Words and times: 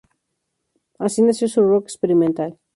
Así 0.97 1.21
nació 1.21 1.47
su 1.47 1.61
"Rock 1.61 1.83
Experimental". 1.83 2.57